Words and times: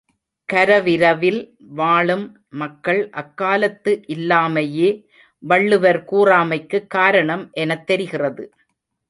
கரவிரவில் 0.53 1.55
வாழும் 1.59 2.45
மக்கள் 2.49 3.09
அக்காலத்து 3.09 4.01
இல்லாமையே 4.07 5.05
வள்ளுவர் 5.39 6.03
கூறாமைக்குக் 6.05 6.87
காரணம் 6.87 7.49
எனத் 7.51 7.85
தெரிகிறது. 7.85 8.51